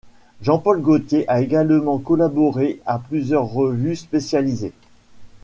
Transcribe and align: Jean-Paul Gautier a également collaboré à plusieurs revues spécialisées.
Jean-Paul 0.41 0.81
Gautier 0.81 1.25
a 1.29 1.41
également 1.41 1.99
collaboré 1.99 2.79
à 2.87 2.97
plusieurs 2.97 3.45
revues 3.45 3.95
spécialisées. 3.95 4.73